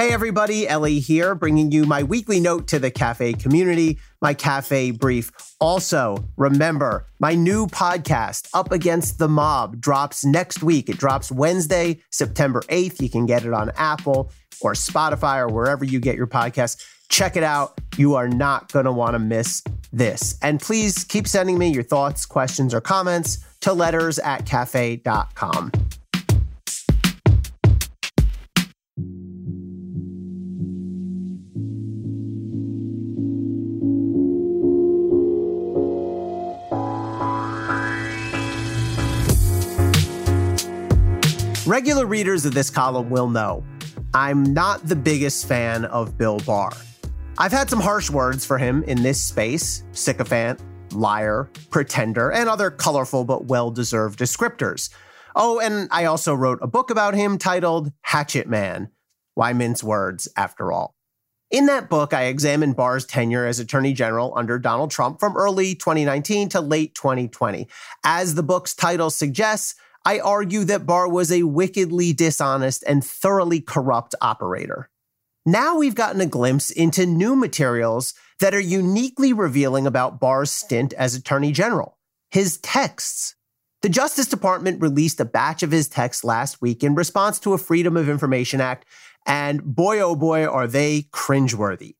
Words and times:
Hey 0.00 0.14
everybody, 0.14 0.66
Elie 0.66 0.98
here, 0.98 1.34
bringing 1.34 1.70
you 1.72 1.84
my 1.84 2.02
weekly 2.02 2.40
note 2.40 2.68
to 2.68 2.78
the 2.78 2.90
cafe 2.90 3.34
community, 3.34 3.98
my 4.22 4.32
cafe 4.32 4.92
brief. 4.92 5.30
Also, 5.60 6.24
remember, 6.38 7.04
my 7.18 7.34
new 7.34 7.66
podcast, 7.66 8.48
Up 8.54 8.72
Against 8.72 9.18
the 9.18 9.28
Mob, 9.28 9.78
drops 9.78 10.24
next 10.24 10.62
week. 10.62 10.88
It 10.88 10.96
drops 10.96 11.30
Wednesday, 11.30 12.00
September 12.08 12.62
8th. 12.70 13.02
You 13.02 13.10
can 13.10 13.26
get 13.26 13.44
it 13.44 13.52
on 13.52 13.72
Apple 13.76 14.32
or 14.62 14.72
Spotify 14.72 15.36
or 15.36 15.48
wherever 15.52 15.84
you 15.84 16.00
get 16.00 16.16
your 16.16 16.26
podcasts. 16.26 16.82
Check 17.10 17.36
it 17.36 17.42
out. 17.42 17.78
You 17.98 18.14
are 18.14 18.26
not 18.26 18.72
going 18.72 18.86
to 18.86 18.92
want 18.92 19.12
to 19.12 19.18
miss 19.18 19.62
this. 19.92 20.38
And 20.40 20.58
please 20.60 21.04
keep 21.04 21.28
sending 21.28 21.58
me 21.58 21.68
your 21.68 21.82
thoughts, 21.82 22.24
questions, 22.24 22.72
or 22.72 22.80
comments 22.80 23.44
to 23.60 23.74
letters 23.74 24.18
at 24.18 24.46
cafe.com. 24.46 25.72
Regular 41.70 42.04
readers 42.04 42.44
of 42.46 42.52
this 42.52 42.68
column 42.68 43.10
will 43.10 43.30
know 43.30 43.62
I'm 44.12 44.42
not 44.42 44.88
the 44.88 44.96
biggest 44.96 45.46
fan 45.46 45.84
of 45.84 46.18
Bill 46.18 46.40
Barr. 46.40 46.72
I've 47.38 47.52
had 47.52 47.70
some 47.70 47.78
harsh 47.78 48.10
words 48.10 48.44
for 48.44 48.58
him 48.58 48.82
in 48.88 49.04
this 49.04 49.22
space 49.22 49.84
sycophant, 49.92 50.60
liar, 50.90 51.48
pretender, 51.70 52.32
and 52.32 52.48
other 52.48 52.72
colorful 52.72 53.22
but 53.22 53.44
well 53.44 53.70
deserved 53.70 54.18
descriptors. 54.18 54.90
Oh, 55.36 55.60
and 55.60 55.86
I 55.92 56.06
also 56.06 56.34
wrote 56.34 56.58
a 56.60 56.66
book 56.66 56.90
about 56.90 57.14
him 57.14 57.38
titled 57.38 57.92
Hatchet 58.02 58.48
Man 58.48 58.90
Why 59.36 59.52
Mince 59.52 59.84
Words, 59.84 60.26
After 60.36 60.72
All. 60.72 60.96
In 61.52 61.66
that 61.66 61.88
book, 61.88 62.12
I 62.12 62.24
examined 62.24 62.74
Barr's 62.74 63.06
tenure 63.06 63.46
as 63.46 63.60
Attorney 63.60 63.92
General 63.92 64.32
under 64.36 64.58
Donald 64.58 64.90
Trump 64.90 65.20
from 65.20 65.36
early 65.36 65.76
2019 65.76 66.48
to 66.48 66.60
late 66.60 66.96
2020. 66.96 67.68
As 68.02 68.34
the 68.34 68.42
book's 68.42 68.74
title 68.74 69.10
suggests, 69.10 69.76
I 70.10 70.18
argue 70.18 70.64
that 70.64 70.86
Barr 70.86 71.08
was 71.08 71.30
a 71.30 71.44
wickedly 71.44 72.12
dishonest 72.12 72.82
and 72.84 73.04
thoroughly 73.04 73.60
corrupt 73.60 74.16
operator. 74.20 74.90
Now 75.46 75.78
we've 75.78 75.94
gotten 75.94 76.20
a 76.20 76.26
glimpse 76.26 76.72
into 76.72 77.06
new 77.06 77.36
materials 77.36 78.12
that 78.40 78.52
are 78.52 78.58
uniquely 78.58 79.32
revealing 79.32 79.86
about 79.86 80.18
Barr's 80.18 80.50
stint 80.50 80.92
as 80.94 81.14
Attorney 81.14 81.52
General 81.52 81.96
his 82.32 82.58
texts. 82.58 83.36
The 83.82 83.88
Justice 83.88 84.26
Department 84.26 84.82
released 84.82 85.20
a 85.20 85.24
batch 85.24 85.62
of 85.62 85.70
his 85.70 85.86
texts 85.88 86.24
last 86.24 86.60
week 86.60 86.82
in 86.82 86.96
response 86.96 87.38
to 87.40 87.52
a 87.52 87.58
Freedom 87.58 87.96
of 87.96 88.08
Information 88.08 88.60
Act, 88.60 88.86
and 89.26 89.62
boy 89.62 90.00
oh 90.00 90.16
boy 90.16 90.44
are 90.44 90.66
they 90.66 91.02
cringeworthy. 91.12 91.94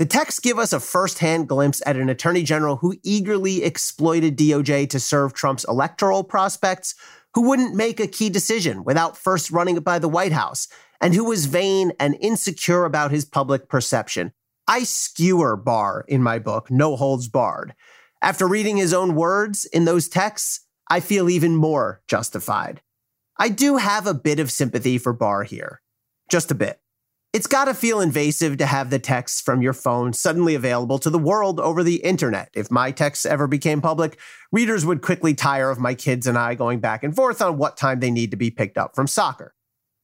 The 0.00 0.06
texts 0.06 0.40
give 0.40 0.58
us 0.58 0.72
a 0.72 0.80
firsthand 0.80 1.46
glimpse 1.46 1.82
at 1.84 1.98
an 1.98 2.08
attorney 2.08 2.42
general 2.42 2.76
who 2.76 2.96
eagerly 3.02 3.62
exploited 3.62 4.38
DOJ 4.38 4.88
to 4.88 4.98
serve 4.98 5.34
Trump's 5.34 5.66
electoral 5.68 6.24
prospects, 6.24 6.94
who 7.34 7.48
wouldn't 7.48 7.74
make 7.74 8.00
a 8.00 8.06
key 8.06 8.28
decision 8.28 8.84
without 8.84 9.16
first 9.16 9.50
running 9.50 9.76
it 9.76 9.84
by 9.84 9.98
the 9.98 10.08
White 10.08 10.32
House, 10.32 10.68
and 11.00 11.14
who 11.14 11.24
was 11.24 11.46
vain 11.46 11.92
and 11.98 12.16
insecure 12.20 12.84
about 12.84 13.10
his 13.10 13.24
public 13.24 13.68
perception. 13.68 14.32
I 14.66 14.84
skewer 14.84 15.56
Barr 15.56 16.04
in 16.08 16.22
my 16.22 16.38
book, 16.38 16.70
No 16.70 16.96
Holds 16.96 17.28
Barred. 17.28 17.74
After 18.22 18.46
reading 18.46 18.76
his 18.76 18.92
own 18.92 19.14
words 19.14 19.64
in 19.64 19.84
those 19.84 20.08
texts, 20.08 20.66
I 20.88 21.00
feel 21.00 21.30
even 21.30 21.56
more 21.56 22.02
justified. 22.06 22.82
I 23.38 23.48
do 23.48 23.78
have 23.78 24.06
a 24.06 24.14
bit 24.14 24.38
of 24.38 24.50
sympathy 24.50 24.98
for 24.98 25.12
Barr 25.12 25.44
here. 25.44 25.80
Just 26.28 26.50
a 26.50 26.54
bit. 26.54 26.80
It's 27.32 27.46
gotta 27.46 27.74
feel 27.74 28.00
invasive 28.00 28.56
to 28.56 28.66
have 28.66 28.90
the 28.90 28.98
texts 28.98 29.40
from 29.40 29.62
your 29.62 29.72
phone 29.72 30.12
suddenly 30.12 30.56
available 30.56 30.98
to 30.98 31.10
the 31.10 31.18
world 31.18 31.60
over 31.60 31.84
the 31.84 32.02
internet. 32.02 32.50
If 32.54 32.72
my 32.72 32.90
texts 32.90 33.24
ever 33.24 33.46
became 33.46 33.80
public, 33.80 34.18
readers 34.50 34.84
would 34.84 35.00
quickly 35.00 35.32
tire 35.32 35.70
of 35.70 35.78
my 35.78 35.94
kids 35.94 36.26
and 36.26 36.36
I 36.36 36.56
going 36.56 36.80
back 36.80 37.04
and 37.04 37.14
forth 37.14 37.40
on 37.40 37.56
what 37.56 37.76
time 37.76 38.00
they 38.00 38.10
need 38.10 38.32
to 38.32 38.36
be 38.36 38.50
picked 38.50 38.76
up 38.76 38.96
from 38.96 39.06
soccer. 39.06 39.54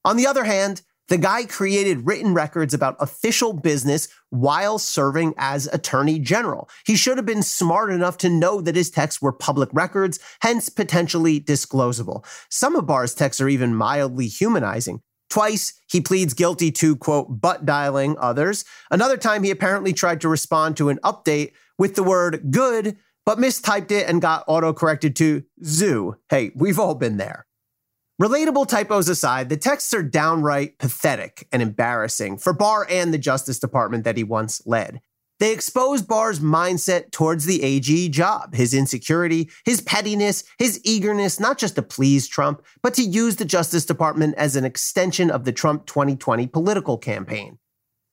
On 0.05 0.17
the 0.17 0.27
other 0.29 0.45
hand, 0.45 0.83
the 1.09 1.19
guy 1.19 1.45
created 1.47 2.07
written 2.07 2.33
records 2.33 2.73
about 2.73 2.95
official 3.01 3.53
business 3.53 4.07
while 4.31 4.79
serving 4.79 5.35
as 5.37 5.67
attorney 5.73 6.21
general. 6.21 6.69
He 6.85 6.95
should 6.95 7.17
have 7.17 7.27
been 7.27 7.43
smart 7.43 7.91
enough 7.91 8.19
to 8.19 8.29
know 8.29 8.61
that 8.61 8.77
his 8.77 8.89
texts 8.89 9.21
were 9.21 9.33
public 9.33 9.69
records, 9.73 10.21
hence 10.43 10.69
potentially 10.69 11.41
disclosable. 11.41 12.25
Some 12.51 12.77
of 12.77 12.87
Barr's 12.87 13.15
texts 13.15 13.41
are 13.41 13.49
even 13.49 13.75
mildly 13.75 14.29
humanizing. 14.29 15.01
Twice, 15.29 15.75
he 15.89 16.01
pleads 16.01 16.35
guilty 16.35 16.71
to, 16.73 16.97
quote, 16.97 17.41
butt 17.41 17.67
dialing 17.67 18.17
others. 18.19 18.65
Another 18.91 19.17
time, 19.17 19.43
he 19.43 19.51
apparently 19.51 19.93
tried 19.93 20.21
to 20.21 20.29
respond 20.29 20.77
to 20.77 20.89
an 20.89 20.99
update 21.03 21.53
with 21.79 21.95
the 21.95 22.03
word 22.03 22.51
good, 22.51 22.97
but 23.25 23.39
mistyped 23.39 23.91
it 23.91 24.09
and 24.09 24.23
got 24.23 24.47
autocorrected 24.47 25.15
to 25.17 25.43
zoo. 25.65 26.17
Hey, 26.29 26.53
we've 26.55 26.79
all 26.79 26.95
been 26.95 27.17
there. 27.17 27.47
Relatable 28.23 28.67
typos 28.67 29.11
aside, 29.11 29.51
the 29.51 29.59
texts 29.59 29.93
are 29.93 30.03
downright 30.03 30.79
pathetic 30.79 31.47
and 31.53 31.61
embarrassing 31.61 32.39
for 32.39 32.55
Barr 32.55 32.87
and 32.89 33.13
the 33.13 33.19
Justice 33.19 33.59
Department 33.59 34.05
that 34.05 34.17
he 34.17 34.25
once 34.25 34.63
led. 34.65 35.03
They 35.39 35.53
expose 35.53 36.01
Barr's 36.01 36.41
mindset 36.41 37.11
towards 37.11 37.45
the 37.45 37.63
AG 37.63 38.09
job, 38.09 38.55
his 38.55 38.73
insecurity, 38.73 39.51
his 39.65 39.83
pettiness, 39.83 40.45
his 40.59 40.81
eagerness 40.83 41.39
not 41.39 41.59
just 41.59 41.75
to 41.75 41.83
please 41.83 42.27
Trump, 42.27 42.65
but 42.83 42.95
to 42.95 43.03
use 43.03 43.37
the 43.37 43.45
Justice 43.45 43.85
Department 43.85 44.35
as 44.37 44.57
an 44.57 44.65
extension 44.65 45.31
of 45.31 45.45
the 45.45 45.53
Trump 45.53 45.85
2020 45.87 46.47
political 46.47 46.97
campaign. 46.97 47.59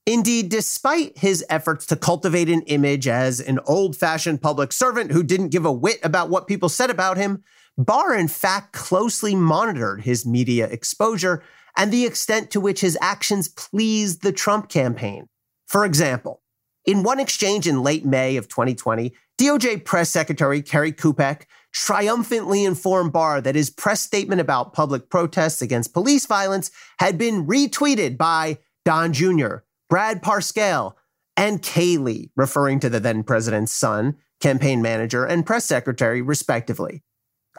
Indeed, 0.05 0.49
despite 0.49 1.17
his 1.17 1.45
efforts 1.49 1.85
to 1.85 1.95
cultivate 1.95 2.49
an 2.49 2.63
image 2.63 3.07
as 3.07 3.39
an 3.39 3.59
old 3.65 3.95
fashioned 3.95 4.41
public 4.41 4.73
servant 4.73 5.11
who 5.11 5.23
didn't 5.23 5.49
give 5.49 5.65
a 5.65 5.71
whit 5.71 5.99
about 6.03 6.29
what 6.29 6.47
people 6.47 6.67
said 6.67 6.89
about 6.89 7.15
him, 7.15 7.41
Barr 7.77 8.13
in 8.13 8.27
fact 8.27 8.73
closely 8.73 9.33
monitored 9.33 10.01
his 10.01 10.25
media 10.25 10.67
exposure 10.67 11.41
and 11.77 11.91
the 11.91 12.05
extent 12.05 12.51
to 12.51 12.59
which 12.59 12.81
his 12.81 12.97
actions 13.01 13.47
pleased 13.47 14.21
the 14.21 14.33
Trump 14.33 14.67
campaign. 14.67 15.27
For 15.67 15.85
example, 15.85 16.42
in 16.85 17.03
one 17.03 17.19
exchange 17.19 17.67
in 17.67 17.83
late 17.83 18.05
May 18.05 18.37
of 18.37 18.47
2020, 18.47 19.13
DOJ 19.39 19.83
Press 19.83 20.09
Secretary 20.09 20.61
Kerry 20.61 20.91
Kupec 20.91 21.43
triumphantly 21.71 22.65
informed 22.65 23.11
Barr 23.11 23.41
that 23.41 23.55
his 23.55 23.69
press 23.69 24.01
statement 24.01 24.39
about 24.39 24.73
public 24.73 25.09
protests 25.09 25.61
against 25.61 25.93
police 25.93 26.25
violence 26.25 26.71
had 26.99 27.17
been 27.17 27.47
retweeted 27.47 28.17
by 28.17 28.59
Don 28.85 29.11
Jr., 29.11 29.57
Brad 29.89 30.21
Parscale, 30.21 30.93
and 31.35 31.61
Kayleigh, 31.61 32.29
referring 32.35 32.79
to 32.81 32.89
the 32.89 32.99
then 32.99 33.23
president's 33.23 33.71
son, 33.71 34.17
campaign 34.39 34.81
manager, 34.81 35.25
and 35.25 35.45
press 35.45 35.65
secretary, 35.65 36.21
respectively. 36.21 37.01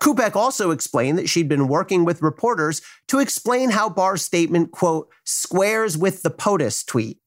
Kupec 0.00 0.36
also 0.36 0.70
explained 0.70 1.18
that 1.18 1.28
she'd 1.28 1.48
been 1.48 1.68
working 1.68 2.04
with 2.04 2.22
reporters 2.22 2.82
to 3.08 3.20
explain 3.20 3.70
how 3.70 3.88
Barr's 3.88 4.22
statement, 4.22 4.70
quote, 4.70 5.08
squares 5.24 5.96
with 5.96 6.22
the 6.22 6.30
POTUS 6.30 6.84
tweet, 6.84 7.18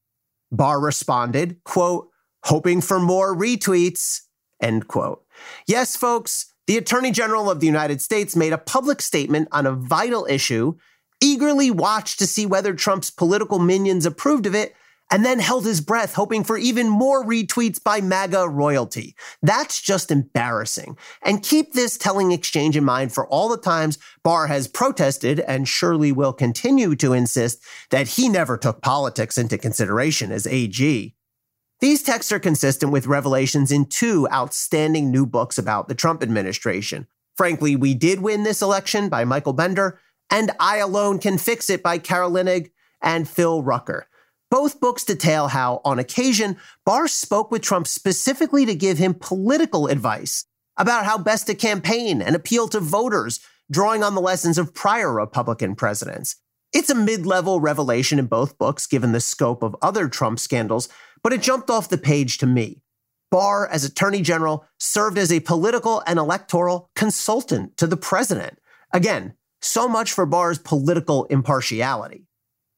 Barr 0.51 0.79
responded, 0.79 1.63
quote, 1.63 2.09
hoping 2.43 2.81
for 2.81 2.99
more 2.99 3.35
retweets, 3.35 4.21
end 4.61 4.87
quote. 4.87 5.25
Yes, 5.67 5.95
folks, 5.95 6.53
the 6.67 6.77
Attorney 6.77 7.11
General 7.11 7.49
of 7.49 7.59
the 7.59 7.65
United 7.65 8.01
States 8.01 8.35
made 8.35 8.53
a 8.53 8.57
public 8.57 9.01
statement 9.01 9.47
on 9.51 9.65
a 9.65 9.71
vital 9.71 10.25
issue, 10.29 10.75
eagerly 11.21 11.71
watched 11.71 12.19
to 12.19 12.27
see 12.27 12.45
whether 12.45 12.73
Trump's 12.73 13.09
political 13.09 13.59
minions 13.59 14.05
approved 14.05 14.45
of 14.45 14.55
it, 14.55 14.75
and 15.09 15.23
then 15.23 15.39
held 15.39 15.65
his 15.65 15.81
breath, 15.81 16.13
hoping 16.13 16.43
for 16.43 16.57
even 16.57 16.89
more 16.89 17.25
retweets 17.25 17.81
by 17.81 18.01
MAGA 18.01 18.49
royalty. 18.49 19.15
That's 19.41 19.81
just 19.81 20.11
embarrassing. 20.11 20.97
And 21.21 21.43
keep 21.43 21.73
this 21.73 21.97
telling 21.97 22.31
exchange 22.31 22.75
in 22.75 22.83
mind 22.83 23.13
for 23.13 23.27
all 23.27 23.49
the 23.49 23.57
times 23.57 23.97
Barr 24.23 24.47
has 24.47 24.67
protested 24.67 25.39
and 25.41 25.67
surely 25.67 26.11
will 26.11 26.33
continue 26.33 26.95
to 26.97 27.13
insist 27.13 27.63
that 27.89 28.09
he 28.09 28.29
never 28.29 28.57
took 28.57 28.81
politics 28.81 29.37
into 29.37 29.57
consideration 29.57 30.31
as 30.31 30.47
AG. 30.47 31.15
These 31.79 32.03
texts 32.03 32.31
are 32.31 32.39
consistent 32.39 32.91
with 32.91 33.05
revelations 33.05 33.71
in 33.71 33.85
two 33.85 34.27
outstanding 34.31 35.11
new 35.11 35.25
books 35.27 35.57
about 35.57 35.87
the 35.87 35.95
Trump 35.95 36.23
administration. 36.23 37.07
Frankly, 37.35 37.75
We 37.75 37.93
Did 37.93 38.21
Win 38.21 38.43
This 38.43 38.63
Election 38.63 39.09
by 39.09 39.23
Michael 39.25 39.53
Bender 39.53 39.99
and 40.31 40.51
I 40.59 40.77
Alone 40.77 41.19
Can 41.19 41.37
Fix 41.37 41.69
It 41.69 41.83
by 41.83 41.99
Carol 41.99 42.31
Leonnig 42.31 42.71
and 42.99 43.29
Phil 43.29 43.61
Rucker. 43.61 44.07
Both 44.49 44.79
books 44.79 45.03
detail 45.03 45.49
how, 45.49 45.81
on 45.83 45.99
occasion, 45.99 46.57
Barr 46.85 47.07
spoke 47.07 47.51
with 47.51 47.61
Trump 47.61 47.87
specifically 47.87 48.65
to 48.65 48.75
give 48.75 48.97
him 48.97 49.13
political 49.13 49.87
advice 49.87 50.45
about 50.77 51.05
how 51.05 51.17
best 51.17 51.47
to 51.47 51.55
campaign 51.55 52.21
and 52.21 52.35
appeal 52.35 52.67
to 52.69 52.79
voters, 52.79 53.39
drawing 53.69 54.03
on 54.03 54.15
the 54.15 54.21
lessons 54.21 54.57
of 54.57 54.73
prior 54.73 55.11
Republican 55.11 55.75
presidents. 55.75 56.37
It's 56.73 56.89
a 56.89 56.95
mid 56.95 57.25
level 57.25 57.59
revelation 57.59 58.19
in 58.19 58.27
both 58.27 58.57
books, 58.57 58.87
given 58.87 59.11
the 59.11 59.19
scope 59.19 59.63
of 59.63 59.75
other 59.81 60.07
Trump 60.07 60.39
scandals, 60.39 60.87
but 61.23 61.33
it 61.33 61.41
jumped 61.41 61.69
off 61.69 61.89
the 61.89 61.97
page 61.97 62.37
to 62.37 62.45
me. 62.45 62.81
Barr, 63.29 63.67
as 63.67 63.83
Attorney 63.83 64.21
General, 64.21 64.65
served 64.79 65.17
as 65.17 65.31
a 65.31 65.41
political 65.41 66.01
and 66.07 66.17
electoral 66.17 66.89
consultant 66.95 67.75
to 67.77 67.87
the 67.87 67.97
president. 67.97 68.59
Again, 68.93 69.33
so 69.61 69.87
much 69.89 70.13
for 70.13 70.25
Barr's 70.25 70.59
political 70.59 71.25
impartiality. 71.25 72.27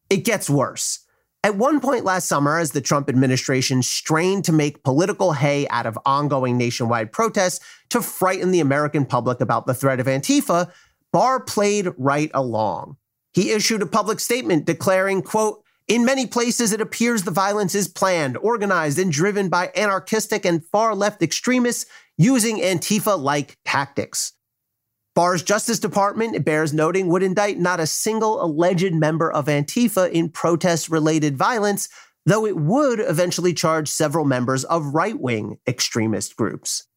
It 0.09 0.25
gets 0.25 0.49
worse. 0.49 1.05
At 1.41 1.55
one 1.55 1.79
point 1.79 2.03
last 2.03 2.27
summer, 2.27 2.57
as 2.57 2.71
the 2.71 2.81
Trump 2.81 3.07
administration 3.07 3.81
strained 3.81 4.43
to 4.45 4.51
make 4.51 4.83
political 4.83 5.31
hay 5.31 5.67
out 5.69 5.85
of 5.85 5.97
ongoing 6.05 6.57
nationwide 6.57 7.13
protests 7.13 7.63
to 7.89 8.01
frighten 8.01 8.51
the 8.51 8.59
American 8.59 9.05
public 9.05 9.39
about 9.39 9.65
the 9.65 9.73
threat 9.73 10.01
of 10.01 10.05
Antifa, 10.05 10.69
Barr 11.13 11.39
played 11.39 11.87
right 11.97 12.29
along. 12.33 12.97
He 13.33 13.51
issued 13.51 13.81
a 13.81 13.85
public 13.85 14.19
statement 14.19 14.65
declaring, 14.65 15.21
quote, 15.21 15.63
in 15.87 16.05
many 16.05 16.27
places, 16.27 16.71
it 16.71 16.81
appears 16.81 17.23
the 17.23 17.31
violence 17.31 17.73
is 17.73 17.87
planned, 17.87 18.37
organized, 18.37 18.99
and 18.99 19.11
driven 19.11 19.49
by 19.49 19.71
anarchistic 19.75 20.45
and 20.45 20.63
far 20.63 20.93
left 20.93 21.23
extremists 21.23 21.89
using 22.15 22.57
Antifa 22.57 23.17
like 23.17 23.57
tactics. 23.65 24.33
Barr's 25.19 25.43
Justice 25.43 25.79
Department, 25.79 26.33
it 26.33 26.45
bears 26.45 26.73
noting, 26.73 27.09
would 27.09 27.23
indict 27.23 27.59
not 27.59 27.81
a 27.81 27.87
single 27.87 28.41
alleged 28.41 28.93
member 28.93 29.29
of 29.29 29.47
Antifa 29.47 30.09
in 30.09 30.29
protest 30.29 30.87
related 30.87 31.35
violence, 31.35 31.89
though 32.25 32.45
it 32.45 32.55
would 32.55 33.01
eventually 33.01 33.53
charge 33.53 33.89
several 33.89 34.23
members 34.23 34.63
of 34.63 34.93
right 34.93 35.19
wing 35.19 35.57
extremist 35.67 36.37
groups. 36.37 36.87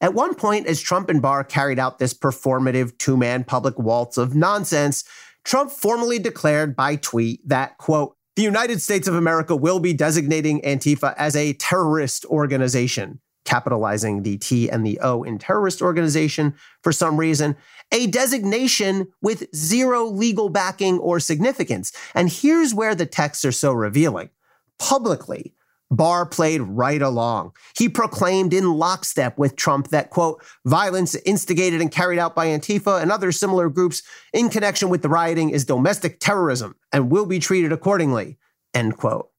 At 0.00 0.14
one 0.14 0.36
point, 0.36 0.68
as 0.68 0.80
Trump 0.80 1.10
and 1.10 1.20
Barr 1.20 1.42
carried 1.42 1.80
out 1.80 1.98
this 1.98 2.14
performative 2.14 2.96
two 2.98 3.16
man 3.16 3.42
public 3.42 3.76
waltz 3.76 4.18
of 4.18 4.36
nonsense, 4.36 5.02
Trump 5.44 5.72
formally 5.72 6.20
declared 6.20 6.76
by 6.76 6.94
tweet 6.94 7.40
that, 7.48 7.76
quote, 7.78 8.14
the 8.36 8.42
United 8.42 8.82
States 8.82 9.08
of 9.08 9.16
America 9.16 9.56
will 9.56 9.80
be 9.80 9.92
designating 9.92 10.60
Antifa 10.60 11.12
as 11.18 11.34
a 11.34 11.54
terrorist 11.54 12.24
organization, 12.26 13.18
capitalizing 13.44 14.22
the 14.22 14.38
T 14.38 14.70
and 14.70 14.86
the 14.86 14.98
O 15.00 15.22
in 15.22 15.38
terrorist 15.38 15.82
organization 15.82 16.54
for 16.82 16.92
some 16.92 17.18
reason, 17.18 17.56
a 17.92 18.06
designation 18.06 19.08
with 19.22 19.54
zero 19.54 20.04
legal 20.04 20.48
backing 20.48 20.98
or 20.98 21.20
significance. 21.20 21.92
And 22.14 22.30
here's 22.30 22.74
where 22.74 22.94
the 22.94 23.06
texts 23.06 23.44
are 23.44 23.52
so 23.52 23.72
revealing. 23.72 24.30
Publicly, 24.78 25.54
Barr 25.90 26.26
played 26.26 26.62
right 26.62 27.00
along. 27.00 27.52
He 27.76 27.88
proclaimed 27.88 28.52
in 28.52 28.72
lockstep 28.72 29.38
with 29.38 29.54
Trump 29.54 29.88
that, 29.88 30.10
quote, 30.10 30.42
violence 30.64 31.14
instigated 31.14 31.80
and 31.80 31.90
carried 31.90 32.18
out 32.18 32.34
by 32.34 32.46
Antifa 32.46 33.00
and 33.00 33.12
other 33.12 33.30
similar 33.30 33.68
groups 33.68 34.02
in 34.32 34.48
connection 34.48 34.88
with 34.88 35.02
the 35.02 35.08
rioting 35.08 35.50
is 35.50 35.64
domestic 35.64 36.18
terrorism 36.20 36.74
and 36.92 37.10
will 37.10 37.26
be 37.26 37.38
treated 37.38 37.72
accordingly, 37.72 38.38
end 38.72 38.96
quote. 38.96 39.30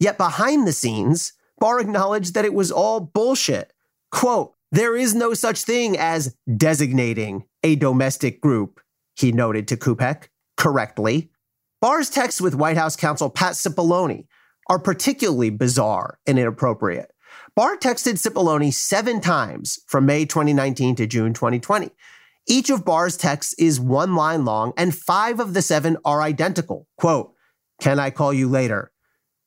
Yet 0.00 0.18
behind 0.18 0.66
the 0.66 0.72
scenes, 0.72 1.34
Barr 1.58 1.80
acknowledged 1.80 2.34
that 2.34 2.44
it 2.44 2.54
was 2.54 2.70
all 2.70 3.00
bullshit. 3.00 3.72
Quote, 4.10 4.54
there 4.72 4.96
is 4.96 5.14
no 5.14 5.32
such 5.34 5.62
thing 5.62 5.96
as 5.96 6.36
designating 6.56 7.44
a 7.62 7.76
domestic 7.76 8.40
group, 8.40 8.80
he 9.14 9.32
noted 9.32 9.68
to 9.68 9.76
Kupec 9.76 10.28
correctly. 10.56 11.30
Barr's 11.80 12.10
texts 12.10 12.40
with 12.40 12.54
White 12.54 12.76
House 12.76 12.96
counsel 12.96 13.30
Pat 13.30 13.52
Cipollone 13.52 14.26
are 14.68 14.78
particularly 14.78 15.50
bizarre 15.50 16.18
and 16.26 16.38
inappropriate. 16.38 17.12
Barr 17.54 17.76
texted 17.76 18.14
Cipollone 18.14 18.72
seven 18.72 19.20
times 19.20 19.78
from 19.86 20.04
May 20.04 20.24
2019 20.26 20.96
to 20.96 21.06
June 21.06 21.32
2020. 21.32 21.90
Each 22.48 22.70
of 22.70 22.84
Barr's 22.84 23.16
texts 23.16 23.54
is 23.58 23.80
one 23.80 24.14
line 24.14 24.44
long, 24.44 24.72
and 24.76 24.94
five 24.94 25.40
of 25.40 25.54
the 25.54 25.62
seven 25.62 25.96
are 26.04 26.22
identical. 26.22 26.86
Quote, 26.96 27.32
Can 27.80 27.98
I 27.98 28.10
call 28.10 28.32
you 28.32 28.48
later? 28.48 28.92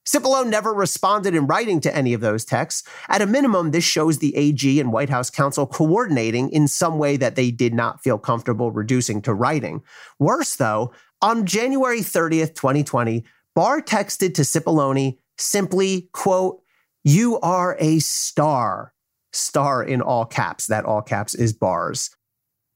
Cipollone 0.07 0.47
never 0.47 0.73
responded 0.73 1.35
in 1.35 1.45
writing 1.45 1.79
to 1.81 1.95
any 1.95 2.13
of 2.13 2.21
those 2.21 2.43
texts. 2.43 2.87
At 3.09 3.21
a 3.21 3.27
minimum, 3.27 3.71
this 3.71 3.83
shows 3.83 4.17
the 4.17 4.35
AG 4.35 4.79
and 4.79 4.91
White 4.91 5.09
House 5.09 5.29
counsel 5.29 5.67
coordinating 5.67 6.49
in 6.49 6.67
some 6.67 6.97
way 6.97 7.15
that 7.17 7.35
they 7.35 7.51
did 7.51 7.73
not 7.73 8.01
feel 8.01 8.17
comfortable 8.17 8.71
reducing 8.71 9.21
to 9.23 9.33
writing. 9.33 9.83
Worse, 10.17 10.55
though, 10.55 10.93
on 11.21 11.45
January 11.45 11.99
30th, 11.99 12.55
2020, 12.55 13.23
Barr 13.55 13.81
texted 13.81 14.33
to 14.35 14.41
Cipollone 14.41 15.17
simply, 15.37 16.09
quote, 16.13 16.61
you 17.03 17.39
are 17.41 17.77
a 17.79 17.99
star. 17.99 18.93
Star 19.31 19.83
in 19.83 20.01
all 20.01 20.25
caps. 20.25 20.67
That 20.67 20.85
all 20.85 21.01
caps 21.01 21.35
is 21.35 21.53
Barr's. 21.53 22.09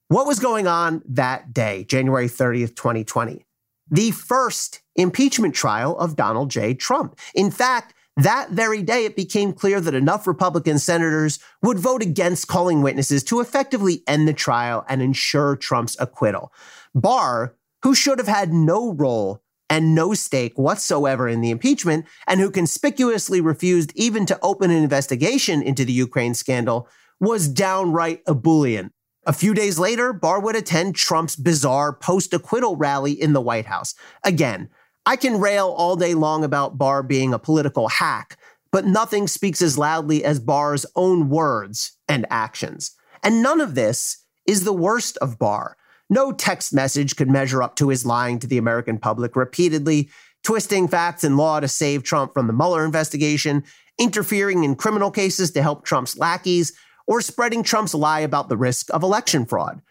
What 0.08 0.28
was 0.28 0.40
going 0.40 0.68
on 0.68 1.02
that 1.10 1.54
day, 1.54 1.86
January 1.86 2.28
30th, 2.28 2.76
2020? 2.76 3.46
The 3.90 4.12
first 4.12 4.83
impeachment 4.96 5.56
trial 5.56 5.98
of 5.98 6.16
Donald 6.16 6.50
J. 6.50 6.74
Trump. 6.74 7.20
In 7.36 7.52
fact, 7.52 7.94
that 8.18 8.52
very 8.52 8.84
day, 8.84 9.06
it 9.06 9.16
became 9.16 9.54
clear 9.54 9.82
that 9.82 9.96
enough 9.96 10.28
Republican 10.28 10.78
senators 10.78 11.40
would 11.64 11.80
vote 11.80 12.04
against 12.04 12.48
calling 12.48 12.84
witnesses 12.84 13.24
to 13.24 13.40
effectively 13.40 14.04
end 14.08 14.28
the 14.28 14.34
trial 14.34 14.86
and 14.88 15.02
ensure 15.02 15.56
Trump's 15.56 15.98
acquittal. 16.00 16.54
Barr, 16.94 17.56
who 17.82 17.96
should 17.96 18.20
have 18.20 18.28
had 18.28 18.54
no 18.54 18.94
role 18.94 19.42
and 19.70 19.96
no 19.96 20.14
stake 20.14 20.54
whatsoever 20.56 21.28
in 21.28 21.42
the 21.42 21.50
impeachment, 21.50 22.06
and 22.28 22.40
who 22.40 22.52
conspicuously 22.52 23.42
refused 23.42 23.92
even 23.96 24.26
to 24.28 24.38
open 24.44 24.70
an 24.70 24.84
investigation 24.84 25.64
into 25.64 25.84
the 25.84 25.94
Ukraine 25.94 26.36
scandal, 26.36 26.88
was 27.20 27.48
downright 27.48 28.22
ebullient. 28.28 28.92
A 29.26 29.34
few 29.34 29.54
days 29.56 29.80
later, 29.80 30.14
Barr 30.14 30.40
would 30.40 30.56
attend 30.56 30.96
Trump's 30.96 31.36
bizarre 31.36 31.94
post 31.94 32.34
acquittal 32.34 32.76
rally 32.76 33.14
in 33.14 33.34
the 33.34 33.42
White 33.42 33.66
House. 33.66 33.96
Again, 34.24 34.70
I 35.06 35.16
can 35.18 35.40
rail 35.40 35.68
all 35.68 35.96
day 35.96 36.14
long 36.14 36.44
about 36.44 36.78
Barr 36.78 37.04
being 37.04 37.34
a 37.34 37.40
political 37.40 37.90
hack, 37.90 38.38
but 38.72 38.86
nothing 38.86 39.28
speaks 39.28 39.62
as 39.62 39.78
loudly 39.78 40.24
as 40.24 40.40
Barr's 40.40 40.86
own 40.96 41.30
words 41.30 41.98
and 42.08 42.26
actions. 42.30 42.92
And 43.22 43.44
none 43.44 43.60
of 43.60 43.76
this 43.76 44.26
is 44.48 44.64
the 44.64 44.74
worst 44.74 45.18
of 45.18 45.38
Barr. 45.38 45.78
No 46.10 46.32
text 46.32 46.74
message 46.74 47.16
could 47.16 47.30
measure 47.30 47.62
up 47.62 47.76
to 47.78 47.90
his 47.90 48.06
lying 48.06 48.40
to 48.40 48.48
the 48.48 48.58
American 48.58 48.98
public 48.98 49.36
repeatedly, 49.36 50.10
twisting 50.44 50.88
facts 50.88 51.24
and 51.24 51.38
law 51.38 51.60
to 51.60 51.68
save 51.68 52.04
Trump 52.04 52.34
from 52.34 52.48
the 52.48 52.54
Mueller 52.54 52.86
investigation, 52.86 53.64
interfering 53.98 54.64
in 54.64 54.76
criminal 54.76 55.12
cases 55.12 55.52
to 55.52 55.62
help 55.62 55.86
Trump's 55.86 56.18
lackeys, 56.18 56.74
or 57.08 57.22
spreading 57.22 57.64
Trump's 57.64 57.94
lie 57.94 58.22
about 58.22 58.50
the 58.50 58.58
risk 58.58 58.88
of 58.94 59.04
election 59.04 59.46
fraud. 59.46 59.82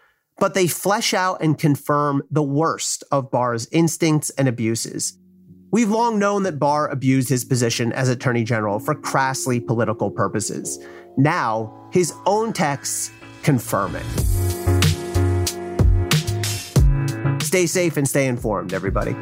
But 0.42 0.54
they 0.54 0.66
flesh 0.66 1.14
out 1.14 1.40
and 1.40 1.56
confirm 1.56 2.25
the 2.28 2.42
worst 2.42 3.04
of 3.12 3.30
Barr's 3.30 3.68
instincts 3.70 4.30
and 4.30 4.49
abuses. 4.49 5.16
We've 5.70 5.88
long 5.88 6.18
known 6.18 6.42
that 6.42 6.58
Barr 6.58 6.88
abused 6.88 7.28
his 7.28 7.44
position 7.44 7.92
as 7.92 8.08
Attorney 8.08 8.42
General 8.42 8.80
for 8.80 8.96
crassly 8.96 9.64
political 9.64 10.11
purposes. 10.11 10.84
Now, 11.16 11.88
his 11.92 12.12
own 12.26 12.52
texts 12.52 13.12
confirm 13.44 13.94
it. 13.94 14.02
Stay 17.40 17.66
safe 17.66 17.96
and 17.96 18.08
stay 18.08 18.26
informed, 18.26 18.75
everybody. 18.75 19.14